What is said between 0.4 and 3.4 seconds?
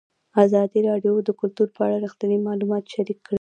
ازادي راډیو د کلتور په اړه رښتیني معلومات شریک کړي.